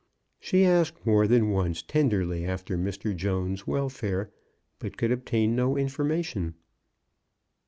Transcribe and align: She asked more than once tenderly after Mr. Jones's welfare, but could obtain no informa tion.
She 0.39 0.65
asked 0.65 1.05
more 1.05 1.27
than 1.27 1.51
once 1.51 1.83
tenderly 1.83 2.43
after 2.43 2.75
Mr. 2.75 3.15
Jones's 3.15 3.67
welfare, 3.67 4.31
but 4.79 4.97
could 4.97 5.11
obtain 5.11 5.55
no 5.55 5.73
informa 5.75 6.25
tion. 6.25 6.55